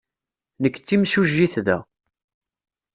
[0.61, 1.77] Nekk d timsujjit da.